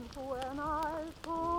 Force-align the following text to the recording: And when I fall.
And 0.00 0.16
when 0.16 0.60
I 0.60 1.04
fall. 1.22 1.49